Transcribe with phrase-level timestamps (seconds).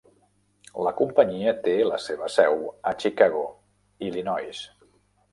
[0.85, 2.63] La companyia té la seva seu
[2.93, 3.43] a Chicago,
[4.07, 4.63] Illinois.